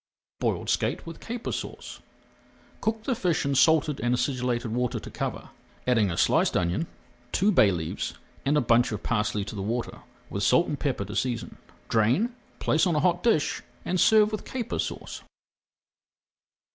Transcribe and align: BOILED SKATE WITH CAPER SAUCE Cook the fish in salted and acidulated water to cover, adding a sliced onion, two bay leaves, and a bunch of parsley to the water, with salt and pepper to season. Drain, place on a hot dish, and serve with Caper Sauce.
BOILED 0.39 0.67
SKATE 0.67 1.05
WITH 1.05 1.19
CAPER 1.19 1.51
SAUCE 1.51 1.99
Cook 2.81 3.03
the 3.03 3.13
fish 3.13 3.45
in 3.45 3.53
salted 3.53 3.99
and 3.99 4.15
acidulated 4.15 4.71
water 4.73 4.99
to 4.99 5.11
cover, 5.11 5.49
adding 5.85 6.09
a 6.09 6.17
sliced 6.17 6.57
onion, 6.57 6.87
two 7.31 7.51
bay 7.51 7.69
leaves, 7.69 8.15
and 8.43 8.57
a 8.57 8.61
bunch 8.61 8.91
of 8.91 9.03
parsley 9.03 9.45
to 9.45 9.53
the 9.55 9.61
water, 9.61 9.99
with 10.27 10.41
salt 10.41 10.65
and 10.67 10.79
pepper 10.79 11.05
to 11.05 11.15
season. 11.15 11.57
Drain, 11.87 12.33
place 12.57 12.87
on 12.87 12.95
a 12.95 12.99
hot 12.99 13.21
dish, 13.21 13.61
and 13.85 13.99
serve 13.99 14.31
with 14.31 14.43
Caper 14.43 14.79
Sauce. 14.79 15.21